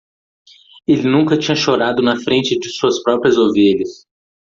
Ele 0.87 1.07
nunca 1.07 1.37
tinha 1.37 1.55
chorado 1.55 2.01
na 2.01 2.15
frente 2.19 2.57
de 2.57 2.69
suas 2.71 3.03
próprias 3.03 3.37
ovelhas. 3.37 4.07